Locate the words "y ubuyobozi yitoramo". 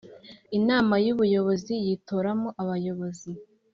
1.05-2.49